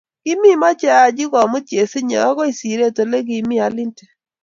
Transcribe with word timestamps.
Kimimoche 0.23 0.87
Haji 0.97 1.23
komut 1.33 1.65
chesinye 1.69 2.17
okoi 2.29 2.51
sire 2.59 2.85
ole 3.03 3.17
kimii 3.27 3.63
alinte. 3.65 4.05